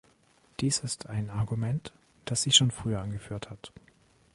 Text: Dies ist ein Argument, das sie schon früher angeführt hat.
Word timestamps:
Dies 0.61 0.79
ist 0.79 1.05
ein 1.11 1.29
Argument, 1.29 1.93
das 2.25 2.41
sie 2.41 2.51
schon 2.51 2.71
früher 2.71 3.01
angeführt 3.01 3.51
hat. 3.51 3.71